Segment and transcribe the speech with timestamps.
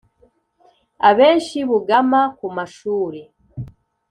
[1.09, 3.21] Abenshi bugama ku mashuri